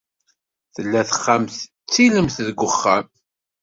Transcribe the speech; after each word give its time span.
Tella 0.75 1.01
taxxamt 1.09 1.57
d 1.85 1.87
tilemt 1.93 2.37
deg 2.47 2.57
uxxam. 2.67 3.05